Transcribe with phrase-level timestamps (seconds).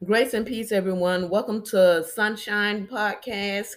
[0.00, 1.28] Grace and peace, everyone.
[1.28, 3.76] Welcome to Sunshine Podcast,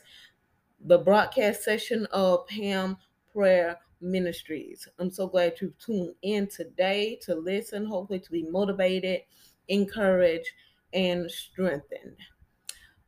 [0.79, 2.97] the broadcast session of Pam
[3.31, 4.87] Prayer Ministries.
[4.97, 9.21] I'm so glad you tuned in today to listen, hopefully, to be motivated,
[9.67, 10.49] encouraged,
[10.93, 12.17] and strengthened.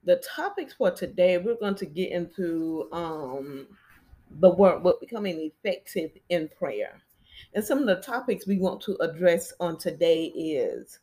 [0.03, 3.67] The topics for today, we're going to get into um,
[4.29, 7.01] the word, what becoming effective in prayer.
[7.55, 10.99] And some of the topics we want to address on today is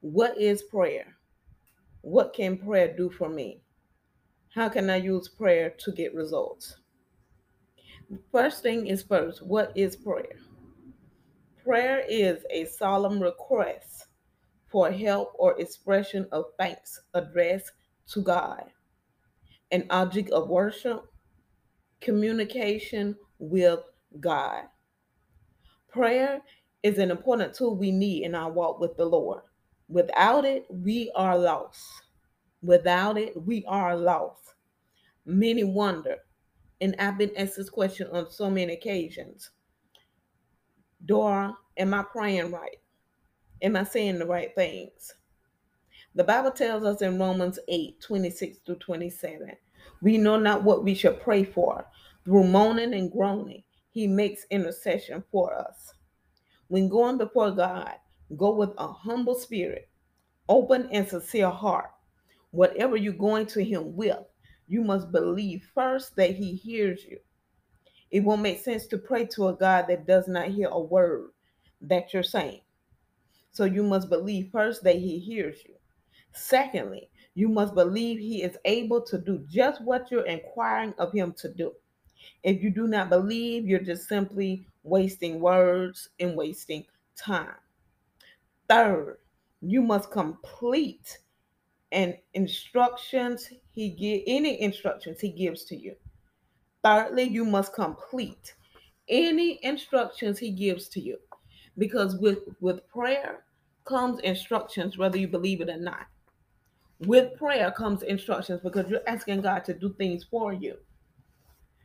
[0.00, 1.16] what is prayer?
[2.04, 3.62] What can prayer do for me?
[4.50, 6.76] How can I use prayer to get results?
[8.30, 10.36] First thing is first, what is prayer?
[11.64, 14.08] Prayer is a solemn request
[14.70, 17.72] for help or expression of thanks addressed
[18.08, 18.64] to God,
[19.70, 21.06] an object of worship,
[22.02, 23.80] communication with
[24.20, 24.64] God.
[25.88, 26.42] Prayer
[26.82, 29.40] is an important tool we need in our walk with the Lord.
[29.88, 31.84] Without it, we are lost.
[32.62, 34.54] Without it, we are lost.
[35.26, 36.16] Many wonder,
[36.80, 39.50] and I've been asked this question on so many occasions
[41.04, 42.78] Dora, am I praying right?
[43.62, 45.14] Am I saying the right things?
[46.14, 49.48] The Bible tells us in Romans 8 26 through 27,
[50.02, 51.86] we know not what we should pray for.
[52.24, 55.94] Through moaning and groaning, He makes intercession for us.
[56.68, 57.94] When going before God,
[58.36, 59.88] go with a humble spirit,
[60.48, 61.90] open and sincere heart.
[62.50, 64.18] Whatever you're going to Him with,
[64.68, 67.18] you must believe first that He hears you.
[68.10, 71.30] It won't make sense to pray to a God that does not hear a word
[71.80, 72.60] that you're saying.
[73.52, 75.74] So you must believe first that He hears you.
[76.32, 81.32] Secondly, you must believe He is able to do just what you're inquiring of Him
[81.38, 81.72] to do.
[82.42, 86.84] If you do not believe, you're just simply wasting words and wasting
[87.16, 87.54] time.
[88.68, 89.18] Third,
[89.60, 91.18] you must complete
[91.92, 95.94] and instructions he give any instructions he gives to you.
[96.82, 98.54] Thirdly, you must complete
[99.08, 101.18] any instructions he gives to you.
[101.78, 103.44] Because with with prayer
[103.84, 106.06] comes instructions whether you believe it or not.
[107.00, 110.76] With prayer comes instructions because you're asking God to do things for you.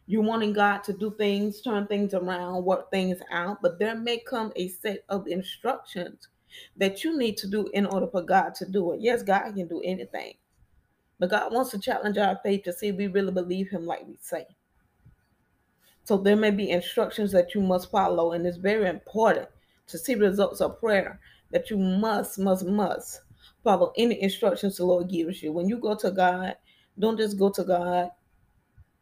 [0.05, 4.17] You're wanting God to do things, turn things around, work things out, but there may
[4.19, 6.29] come a set of instructions
[6.77, 9.01] that you need to do in order for God to do it.
[9.01, 10.33] Yes, God can do anything,
[11.19, 14.07] but God wants to challenge our faith to see if we really believe Him like
[14.07, 14.45] we say.
[16.03, 19.47] So there may be instructions that you must follow, and it's very important
[19.87, 21.19] to see results of prayer
[21.51, 23.21] that you must, must, must
[23.63, 25.51] follow any instructions the Lord gives you.
[25.51, 26.55] When you go to God,
[26.97, 28.11] don't just go to God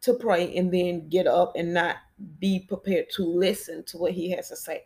[0.01, 1.97] to pray and then get up and not
[2.39, 4.85] be prepared to listen to what he has to say.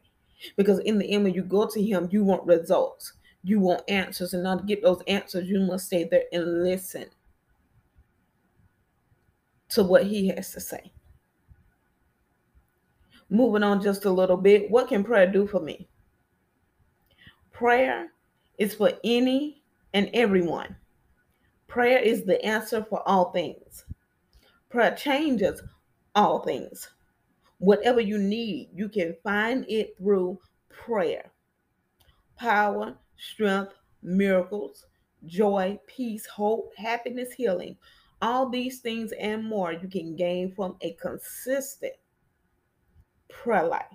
[0.57, 3.13] Because in the end, when you go to him, you want results,
[3.43, 4.33] you want answers.
[4.33, 7.05] And now to get those answers, you must stay there and listen
[9.69, 10.91] to what he has to say.
[13.29, 15.87] Moving on just a little bit, what can prayer do for me?
[17.51, 18.11] Prayer
[18.57, 19.63] is for any
[19.93, 20.75] and everyone.
[21.67, 23.85] Prayer is the answer for all things.
[24.69, 25.61] Prayer changes
[26.15, 26.89] all things.
[27.61, 31.31] Whatever you need, you can find it through prayer.
[32.35, 34.87] Power, strength, miracles,
[35.27, 37.77] joy, peace, hope, happiness, healing.
[38.19, 41.93] All these things and more you can gain from a consistent
[43.29, 43.85] prayer life.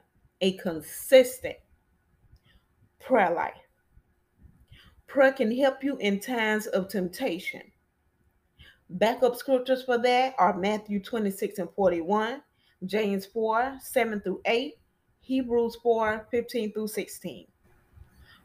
[0.43, 1.56] A consistent
[3.00, 3.54] prayer life.
[5.09, 7.62] Prayer can help you in times of temptation.
[8.91, 12.43] Backup scriptures for that are Matthew 26 and 41,
[12.85, 14.75] James 4, 7 through 8,
[15.21, 17.47] Hebrews 4, 15 through 16.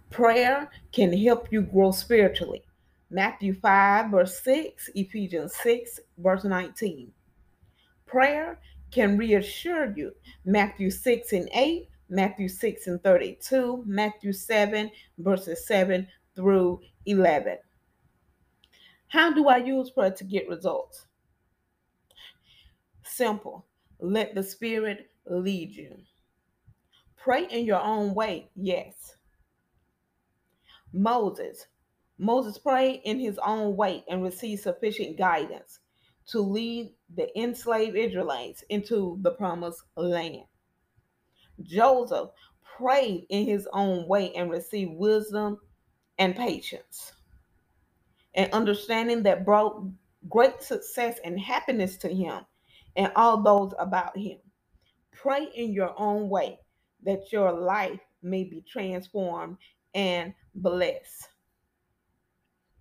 [0.10, 2.64] Prayer can help you grow spiritually.
[3.10, 7.12] Matthew 5, verse 6, Ephesians 6, verse 19.
[8.06, 8.60] Prayer
[8.90, 10.14] can reassure you.
[10.46, 17.58] Matthew 6 and 8, Matthew 6 and 32, Matthew 7, verses 7 through 11.
[19.08, 21.06] How do I use prayer to get results?
[23.04, 23.66] Simple.
[24.02, 25.96] Let the Spirit lead you.
[27.18, 29.16] Pray in your own way, yes.
[30.92, 31.68] Moses.
[32.18, 35.80] Moses prayed in his own way and received sufficient guidance
[36.28, 40.44] to lead the enslaved Israelites into the promised land.
[41.62, 42.30] Joseph
[42.78, 45.60] prayed in his own way and received wisdom
[46.18, 47.14] and patience
[48.36, 49.84] and understanding that brought
[50.30, 52.46] great success and happiness to him
[52.96, 54.38] and all those about him.
[55.12, 56.60] Pray in your own way
[57.04, 59.58] that your life may be transformed
[59.94, 61.28] and blessed.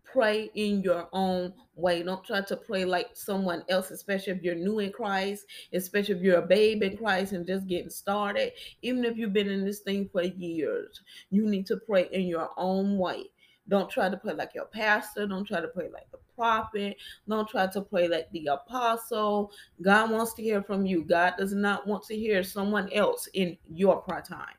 [0.05, 2.03] pray in your own way.
[2.03, 6.23] Don't try to pray like someone else, especially if you're new in Christ, especially if
[6.23, 8.53] you're a babe in Christ and just getting started.
[8.83, 12.51] Even if you've been in this thing for years, you need to pray in your
[12.57, 13.25] own way.
[13.69, 15.27] Don't try to pray like your pastor.
[15.27, 16.97] Don't try to pray like the prophet.
[17.29, 19.53] Don't try to pray like the apostle.
[19.83, 21.05] God wants to hear from you.
[21.05, 24.57] God does not want to hear someone else in your prayer time.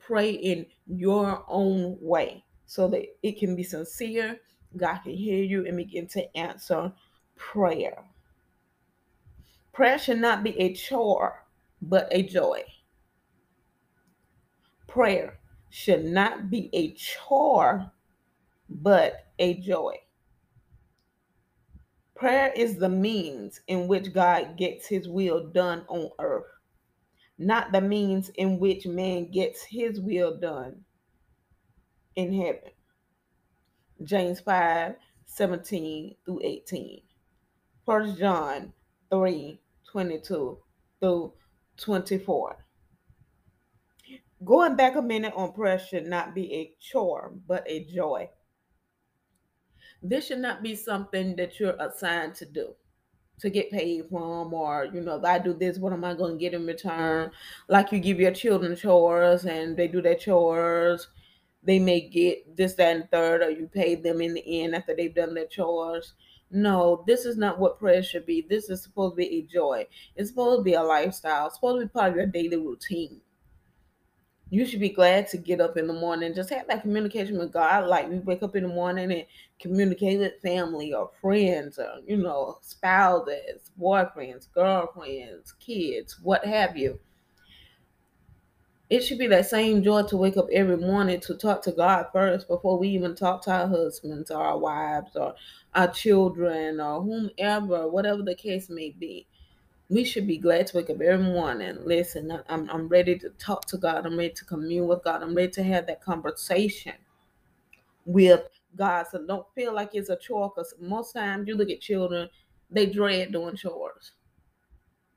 [0.00, 4.40] Pray in your own way so that it can be sincere.
[4.76, 6.92] God can hear you and begin to answer
[7.36, 8.02] prayer.
[9.72, 11.44] Prayer should not be a chore,
[11.82, 12.64] but a joy.
[14.88, 15.38] Prayer
[15.70, 17.92] should not be a chore,
[18.68, 19.94] but a joy.
[22.18, 26.50] Prayer is the means in which God gets his will done on earth,
[27.38, 30.84] not the means in which man gets his will done
[32.16, 32.72] in heaven.
[34.02, 37.02] James 5 17 through 18.
[37.84, 38.72] 1 John
[39.10, 40.58] 3 22
[40.98, 41.32] through
[41.76, 42.66] 24.
[44.44, 48.28] Going back a minute on prayer should not be a chore, but a joy.
[50.02, 52.74] This should not be something that you're assigned to do
[53.40, 56.32] to get paid from, or you know, if I do this, what am I going
[56.32, 57.30] to get in return?
[57.68, 61.08] Like you give your children chores and they do their chores
[61.62, 64.94] they may get this, that, and third, or you pay them in the end after
[64.94, 66.14] they've done their chores.
[66.50, 68.46] No, this is not what prayer should be.
[68.48, 69.86] This is supposed to be a joy.
[70.16, 71.46] It's supposed to be a lifestyle.
[71.46, 73.20] It's supposed to be part of your daily routine.
[74.50, 76.34] You should be glad to get up in the morning.
[76.34, 77.86] Just have that communication with God.
[77.86, 79.26] Like we wake up in the morning and
[79.60, 86.98] communicate with family or friends or, you know, spouses, boyfriends, girlfriends, kids, what have you
[88.90, 92.06] it should be that same joy to wake up every morning to talk to God
[92.12, 95.34] first before we even talk to our husbands or our wives or
[95.74, 99.26] our children or whomever, whatever the case may be.
[99.88, 101.78] We should be glad to wake up every morning.
[101.84, 104.04] Listen, I'm, I'm ready to talk to God.
[104.04, 105.22] I'm ready to commune with God.
[105.22, 106.94] I'm ready to have that conversation
[108.04, 108.42] with
[108.76, 109.06] God.
[109.10, 112.28] So don't feel like it's a chore because most times you look at children,
[112.70, 114.12] they dread doing chores.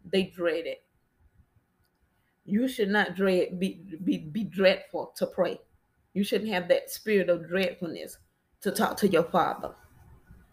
[0.06, 0.83] They dread it
[2.45, 5.59] you should not dread be, be be dreadful to pray.
[6.13, 8.18] You shouldn't have that spirit of dreadfulness
[8.62, 9.73] to talk to your father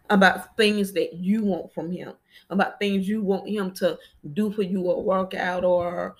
[0.09, 2.13] about things that you want from him,
[2.49, 3.97] about things you want him to
[4.33, 6.15] do for you or work out or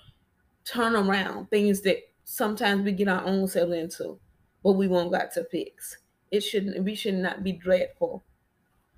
[0.64, 4.18] turn around, things that sometimes we get our own self into,
[4.62, 5.98] but we won't got to fix.
[6.30, 8.24] It shouldn't we should not be dreadful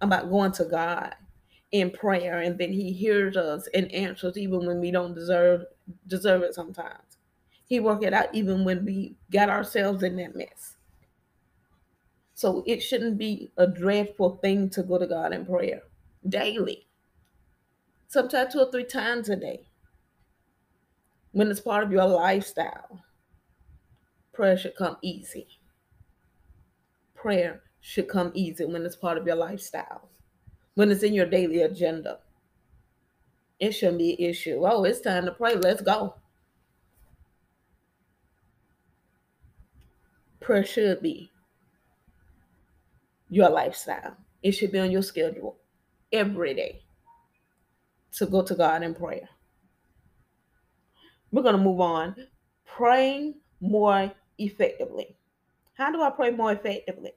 [0.01, 1.15] about going to God
[1.73, 5.63] in prayer and then he hears us and answers even when we don't deserve
[6.07, 7.19] deserve it sometimes
[7.67, 10.72] he work it out even when we got ourselves in that mess
[12.43, 15.83] so it shouldn't be a dreadful thing to go to god in prayer
[16.29, 16.87] daily
[18.09, 19.67] sometimes two or three times a day
[21.33, 23.05] when it's part of your lifestyle
[24.33, 25.47] prayer should come easy
[27.15, 30.09] prayer should come easy when it's part of your lifestyle
[30.75, 32.19] when it's in your daily agenda.
[33.61, 34.63] It shouldn't be an issue.
[34.65, 35.55] Oh, it's time to pray.
[35.55, 36.15] Let's go.
[40.41, 41.32] Prayer should be
[43.33, 44.17] your lifestyle.
[44.43, 45.59] It should be on your schedule
[46.13, 46.83] every day
[48.13, 49.29] to go to God in prayer.
[51.31, 52.15] We're going to move on.
[52.67, 55.17] Praying more effectively.
[55.75, 57.13] How do I pray more effectively?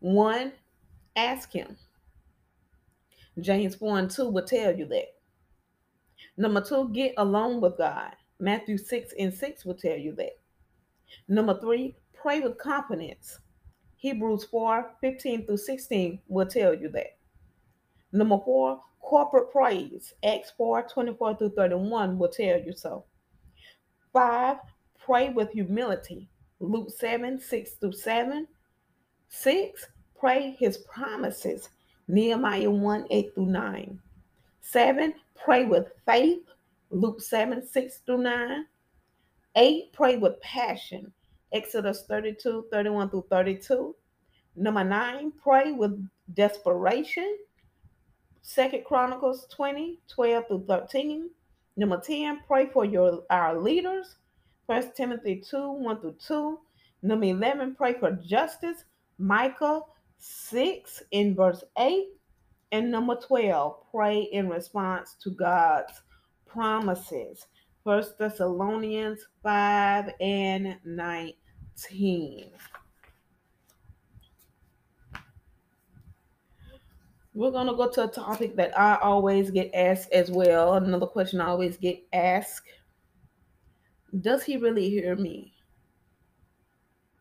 [0.00, 0.52] One,
[1.16, 1.76] Ask him.
[3.40, 5.14] James 4 and 2 will tell you that.
[6.36, 8.12] Number two, get along with God.
[8.38, 10.38] Matthew 6 and 6 will tell you that.
[11.28, 13.38] Number three, pray with confidence.
[14.02, 17.16] Hebrews 4 15 through 16 will tell you that.
[18.12, 20.12] Number four, corporate praise.
[20.24, 23.04] Acts 4 24 through 31 will tell you so.
[24.12, 24.56] Five,
[24.98, 26.28] pray with humility.
[26.58, 28.48] Luke 7 6 through 7.
[29.28, 29.86] Six,
[30.18, 31.68] Pray his promises.
[32.06, 34.00] Nehemiah 1 8 through 9.
[34.60, 36.42] Seven, pray with faith.
[36.90, 38.66] Luke 7 6 through 9.
[39.56, 41.12] Eight, pray with passion.
[41.52, 43.94] Exodus 32 31 through 32.
[44.56, 47.38] Number nine, pray with desperation.
[48.42, 51.30] Second Chronicles 20 12 through 13.
[51.76, 54.16] Number 10, pray for your our leaders.
[54.66, 56.58] First Timothy 2 1 through 2.
[57.02, 58.84] Number 11, pray for justice.
[59.18, 59.80] Micah
[60.18, 62.08] 6 in verse 8.
[62.72, 66.02] And number 12, pray in response to God's
[66.46, 67.46] promises.
[67.84, 71.34] First Thessalonians 5 and 19
[71.76, 72.50] team.
[77.34, 80.74] We're going to go to a topic that I always get asked as well.
[80.74, 82.68] Another question I always get asked
[84.20, 85.54] Does he really hear me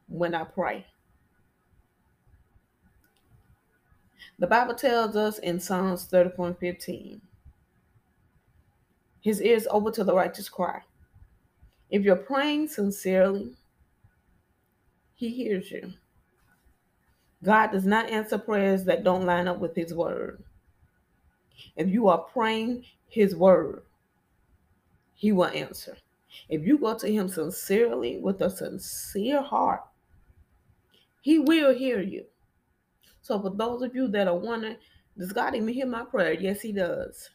[0.08, 0.86] when I pray?
[4.38, 7.22] The Bible tells us in Psalms 34 15,
[9.22, 10.82] His ears open to the righteous cry.
[11.90, 13.56] If you're praying sincerely,
[15.22, 15.94] he hears you.
[17.44, 20.44] God does not answer prayers that don't line up with His word.
[21.76, 23.84] If you are praying His word,
[25.14, 25.96] He will answer.
[26.50, 29.84] If you go to Him sincerely with a sincere heart,
[31.22, 32.26] He will hear you.
[33.22, 34.78] So, for those of you that are wondering,
[35.16, 36.34] does God even hear my prayer?
[36.34, 37.30] Yes, He does.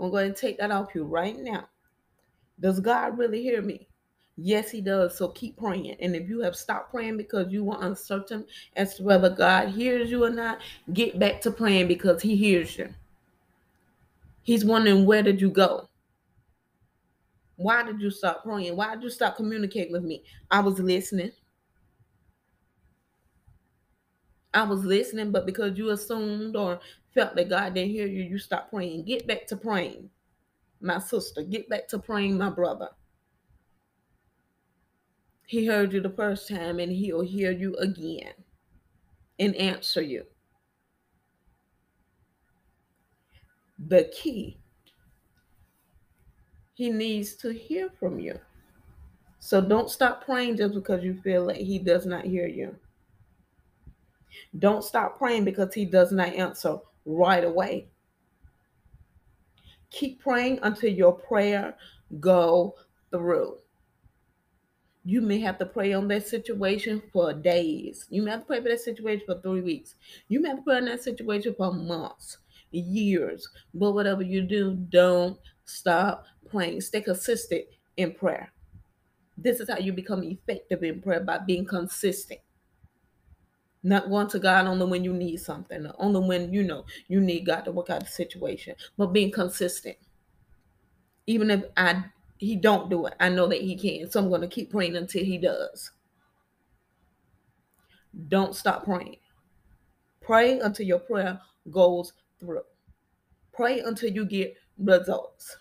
[0.00, 1.68] I'm going to take that off you right now.
[2.60, 3.88] Does God really hear me?
[4.36, 5.16] Yes, He does.
[5.16, 5.96] So keep praying.
[6.00, 8.44] And if you have stopped praying because you were uncertain
[8.76, 10.60] as to whether God hears you or not,
[10.92, 12.92] get back to praying because He hears you.
[14.42, 15.88] He's wondering, where did you go?
[17.56, 18.76] Why did you stop praying?
[18.76, 20.22] Why did you stop communicating with me?
[20.50, 21.32] I was listening.
[24.52, 26.80] I was listening, but because you assumed or
[27.14, 29.04] felt that God didn't hear you, you stopped praying.
[29.04, 30.10] Get back to praying,
[30.80, 31.42] my sister.
[31.42, 32.88] Get back to praying, my brother.
[35.46, 38.34] He heard you the first time and he'll hear you again
[39.38, 40.24] and answer you.
[43.78, 44.58] The key,
[46.74, 48.38] he needs to hear from you.
[49.38, 52.74] So don't stop praying just because you feel like he does not hear you.
[54.58, 57.88] Don't stop praying because he does not answer right away.
[59.90, 61.76] Keep praying until your prayer
[62.18, 62.74] go
[63.10, 63.58] through.
[65.06, 68.06] You may have to pray on that situation for days.
[68.10, 69.94] You may have to pray for that situation for three weeks.
[70.26, 72.38] You may have to pray on that situation for months,
[72.72, 73.48] years.
[73.72, 76.80] But whatever you do, don't stop praying.
[76.80, 78.50] Stay consistent in prayer.
[79.38, 82.40] This is how you become effective in prayer by being consistent.
[83.84, 87.46] Not going to God only when you need something, only when you know you need
[87.46, 89.98] God to work out the situation, but being consistent.
[91.28, 92.06] Even if I
[92.38, 94.10] he don't do it, I know that he can.
[94.10, 95.90] So I'm going to keep praying until he does.
[98.28, 99.18] Don't stop praying.
[100.20, 101.40] Pray until your prayer
[101.70, 102.62] goes through.
[103.52, 105.56] Pray until you get results.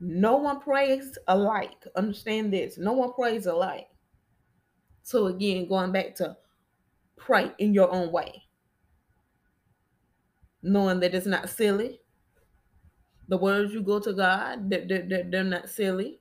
[0.00, 1.86] No one prays alike.
[1.94, 2.78] Understand this.
[2.78, 3.88] No one prays alike.
[5.02, 6.36] So again, going back to
[7.16, 8.44] pray in your own way.
[10.62, 11.99] Knowing that it's not silly.
[13.30, 16.18] The words you go to God, they're, they're, they're not silly.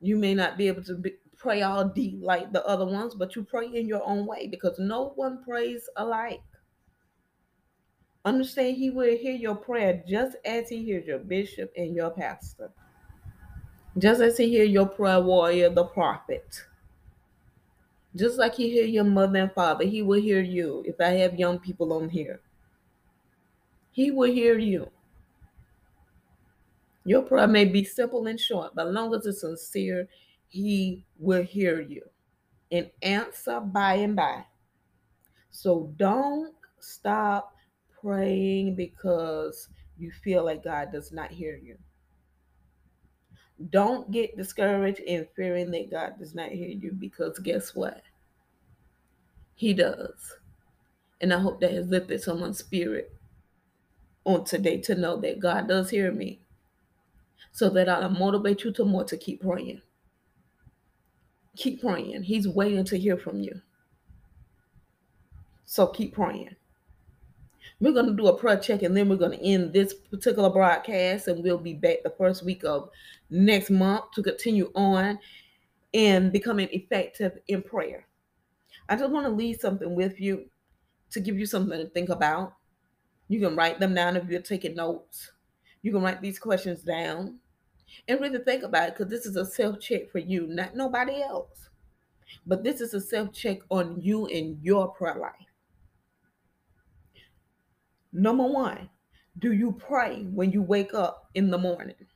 [0.00, 3.34] You may not be able to be, pray all deep like the other ones, but
[3.34, 6.40] you pray in your own way because no one prays alike.
[8.24, 12.70] Understand he will hear your prayer just as he hears your bishop and your pastor.
[13.98, 16.62] Just as he hears your prayer warrior, the prophet.
[18.14, 20.84] Just like he hears your mother and father, he will hear you.
[20.86, 22.40] If I have young people on here,
[23.90, 24.90] he will hear you.
[27.08, 30.10] Your prayer may be simple and short, but long as it's sincere,
[30.46, 32.02] he will hear you
[32.70, 34.44] and answer by and by.
[35.50, 37.54] So don't stop
[38.02, 41.78] praying because you feel like God does not hear you.
[43.70, 48.02] Don't get discouraged in fearing that God does not hear you because guess what?
[49.54, 50.36] He does.
[51.22, 53.16] And I hope that has lifted someone's spirit
[54.26, 56.42] on today to know that God does hear me
[57.52, 59.82] so that I'll motivate you to more to keep praying.
[61.56, 62.22] Keep praying.
[62.22, 63.60] He's waiting to hear from you.
[65.64, 66.56] So keep praying.
[67.80, 70.50] We're going to do a prayer check and then we're going to end this particular
[70.50, 72.90] broadcast and we'll be back the first week of
[73.30, 75.18] next month to continue on
[75.92, 78.06] in becoming effective in prayer.
[78.88, 80.48] I just want to leave something with you
[81.10, 82.54] to give you something to think about.
[83.28, 85.32] You can write them down if you're taking notes.
[85.88, 87.38] You can write these questions down
[88.06, 91.22] and really think about it because this is a self check for you, not nobody
[91.22, 91.70] else.
[92.46, 95.32] But this is a self check on you and your prayer life.
[98.12, 98.90] Number one,
[99.38, 102.06] do you pray when you wake up in the morning?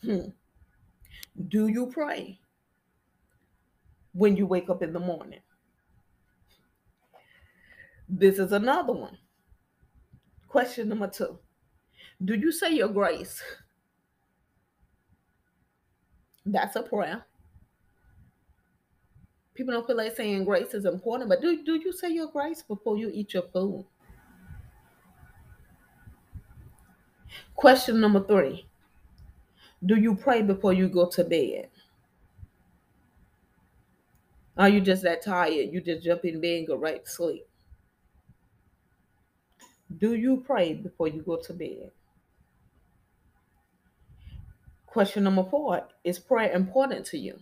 [0.00, 0.28] Hmm.
[1.48, 2.40] Do you pray
[4.12, 5.40] when you wake up in the morning?
[8.08, 9.18] This is another one.
[10.54, 11.36] Question number two
[12.24, 13.42] Do you say your grace?
[16.46, 17.24] That's a prayer.
[19.54, 22.62] People don't feel like saying grace is important, but do, do you say your grace
[22.62, 23.84] before you eat your food?
[27.56, 28.64] Question number three
[29.84, 31.68] Do you pray before you go to bed?
[34.56, 35.70] Are you just that tired?
[35.72, 37.44] You just jump in bed and go right to sleep?
[39.98, 41.90] Do you pray before you go to bed?
[44.86, 47.38] Question number four Is prayer important to you?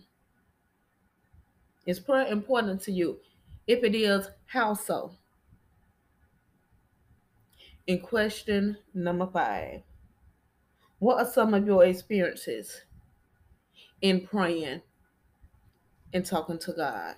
[1.85, 3.19] Is prayer important to you?
[3.67, 5.13] If it is, how so?
[7.87, 9.81] In question number five,
[10.99, 12.81] what are some of your experiences
[14.01, 14.81] in praying
[16.13, 17.15] and talking to God?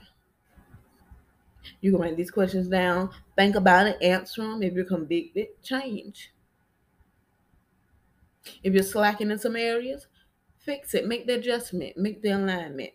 [1.82, 4.64] You can write these questions down, think about it, answer them.
[4.64, 6.32] If you're convicted, change.
[8.64, 10.08] If you're slacking in some areas,
[10.58, 12.94] fix it, make the adjustment, make the alignment.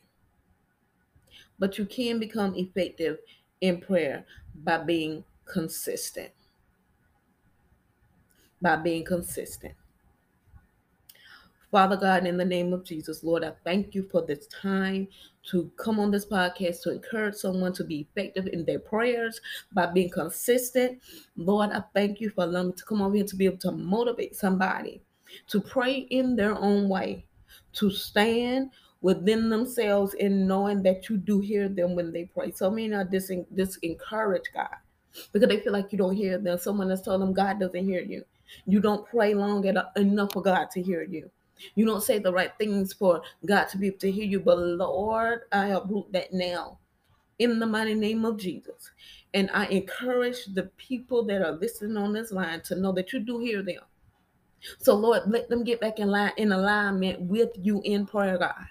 [1.61, 3.21] But you can become effective
[3.61, 6.33] in prayer by being consistent.
[8.63, 9.75] By being consistent.
[11.71, 15.07] Father God, in the name of Jesus, Lord, I thank you for this time
[15.51, 19.41] to come on this podcast to encourage someone to be effective in their prayers
[19.73, 21.01] by being consistent.
[21.37, 23.73] Lord, I thank you for allowing me to come over here to be able to
[23.73, 25.03] motivate somebody
[25.49, 27.25] to pray in their own way,
[27.75, 32.51] to stand within themselves in knowing that you do hear them when they pray.
[32.53, 34.77] So many are dis- disencouraged, God,
[35.33, 36.59] because they feel like you don't hear them.
[36.59, 38.25] Someone has told them God doesn't hear you.
[38.67, 39.65] You don't pray long
[39.97, 41.31] enough for God to hear you.
[41.75, 44.41] You don't say the right things for God to be able to hear you.
[44.41, 46.79] But Lord, I uproot that now
[47.39, 48.91] in the mighty name of Jesus.
[49.35, 53.21] And I encourage the people that are listening on this line to know that you
[53.21, 53.83] do hear them.
[54.79, 58.67] So Lord, let them get back in line in alignment with you in prayer, God.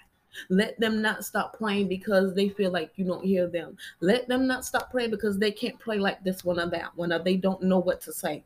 [0.48, 3.76] Let them not stop praying because they feel like you don't hear them.
[4.00, 7.12] Let them not stop praying because they can't pray like this one or that one,
[7.12, 8.44] or they don't know what to say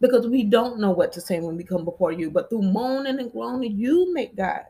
[0.00, 2.30] because we don't know what to say when we come before you.
[2.30, 4.62] But through moaning and groaning, you make God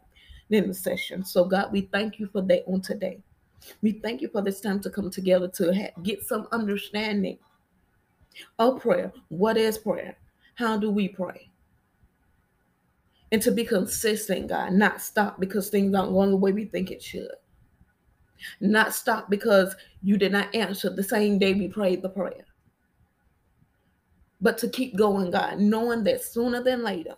[0.49, 1.25] in the intercession.
[1.25, 3.21] So, God, we thank you for that on today.
[3.83, 7.39] We thank you for this time to come together to ha- get some understanding
[8.59, 9.13] of prayer.
[9.29, 10.17] What is prayer?
[10.55, 11.51] How do we pray?
[13.33, 16.91] And to be consistent, God, not stop because things aren't going the way we think
[16.91, 17.31] it should.
[18.61, 22.47] Not stop because you did not answer the same day we prayed the prayer
[24.41, 27.17] but to keep going, God, knowing that sooner than later,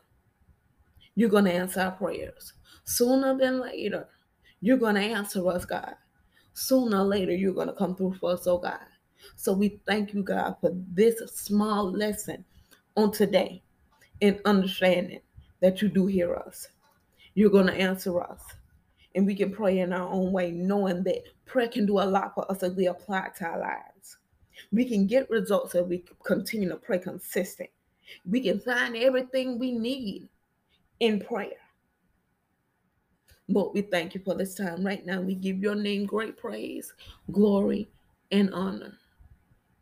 [1.15, 2.55] you're going to answer our prayers.
[2.85, 4.09] Sooner than later,
[4.61, 5.95] you're going to answer us, God.
[6.55, 8.81] Sooner or later, you're going to come through for us, oh God.
[9.37, 12.45] So we thank you, God, for this small lesson
[12.97, 13.63] on today
[14.21, 15.21] in understanding
[15.61, 16.69] that you do hear us.
[17.35, 18.43] You're going to answer us.
[19.15, 22.35] And we can pray in our own way, knowing that prayer can do a lot
[22.35, 24.17] for us as we apply it to our lives.
[24.73, 27.71] We can get results if we continue to pray consistent.
[28.29, 30.29] We can find everything we need
[31.01, 31.51] in prayer.
[33.49, 35.21] But we thank you for this time right now.
[35.21, 36.93] We give your name great praise,
[37.31, 37.91] glory,
[38.31, 38.95] and honor.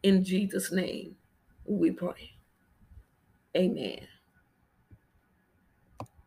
[0.02, 1.14] In Jesus' name,
[1.64, 2.32] we pray.
[3.56, 4.06] Amen.